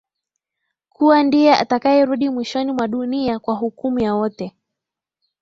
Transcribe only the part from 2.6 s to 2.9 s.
mwa